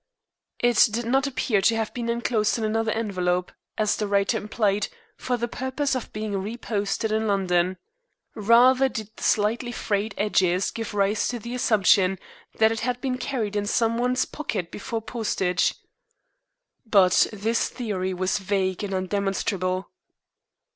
[0.57, 4.87] It did not appear to have been enclosed in another envelope, as the writer implied,
[5.15, 7.77] for the purpose of being re posted in London.
[8.33, 12.17] Rather did the slightly frayed edges give rise to the assumption
[12.57, 15.75] that it had been carried in some one's pocket before postage.
[16.83, 19.85] But this theory was vague and undemonstrable.